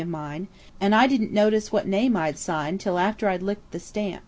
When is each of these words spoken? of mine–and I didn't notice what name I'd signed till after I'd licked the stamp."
of 0.01 0.07
mine–and 0.07 0.95
I 0.95 1.05
didn't 1.05 1.31
notice 1.31 1.71
what 1.71 1.85
name 1.87 2.17
I'd 2.17 2.39
signed 2.39 2.79
till 2.79 2.97
after 2.97 3.29
I'd 3.29 3.43
licked 3.43 3.69
the 3.69 3.79
stamp." 3.79 4.19